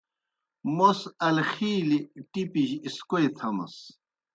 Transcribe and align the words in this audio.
موْس 0.75 0.99
الخِیلیْ 1.27 1.99
ٹِپِجیْ 2.31 2.77
اِسکوئی 2.85 3.27
تھمَس۔ 3.37 3.75